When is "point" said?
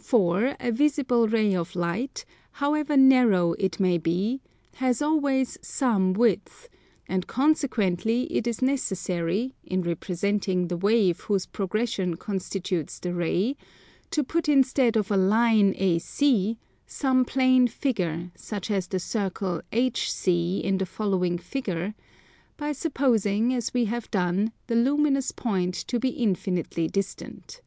25.30-25.74